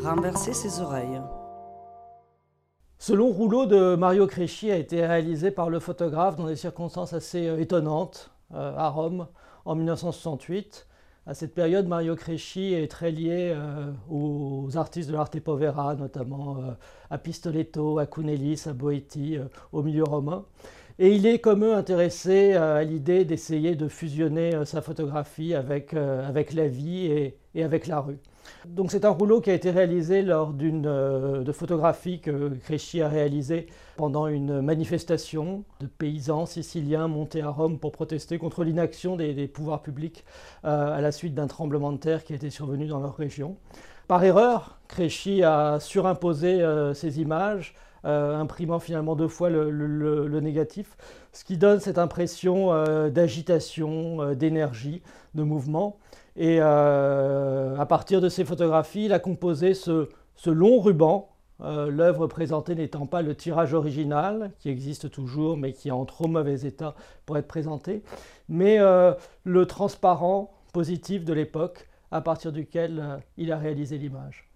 [0.00, 1.20] renverser ses oreilles.
[2.98, 7.12] Ce long rouleau de Mario Cresci a été réalisé par le photographe dans des circonstances
[7.12, 9.26] assez euh, étonnantes euh, à Rome
[9.64, 10.86] en 1968.
[11.26, 16.58] À cette période, Mario Cresci est très lié euh, aux artistes de l'arte povera, notamment
[17.10, 19.38] à Pistoletto, à Cunellis, à Boetti,
[19.72, 20.44] au milieu romain.
[21.02, 26.52] Et il est comme eux intéressé à l'idée d'essayer de fusionner sa photographie avec, avec
[26.52, 27.06] la vie
[27.54, 28.18] et, avec la rue.
[28.66, 33.08] Donc c'est un rouleau qui a été réalisé lors d'une euh, photographie que Cresci a
[33.08, 33.66] réalisée
[33.96, 39.80] pendant une manifestation de paysans siciliens montés à Rome pour protester contre l'inaction des, pouvoirs
[39.80, 40.26] publics
[40.66, 43.56] euh, à la suite d'un tremblement de terre qui était survenu dans leur région.
[44.10, 50.96] Par erreur, Cresci a surimposé euh, ces images, imprimant finalement deux fois le, négatif,
[51.32, 52.70] ce qui donne cette impression
[53.10, 55.02] d'agitation, d'énergie,
[55.34, 55.98] de mouvement.
[56.36, 60.08] Et euh, à partir de ces photographies, il a composé ce,
[60.46, 61.28] long ruban,
[61.60, 66.06] euh, l'œuvre présentée n'étant pas le tirage original, qui existe toujours, mais qui est en
[66.06, 66.94] trop mauvais état
[67.26, 68.02] pour être présenté,
[68.48, 69.12] mais euh,
[69.44, 74.50] le transparent positif de l'époque à partir duquel il a réalisé l'image.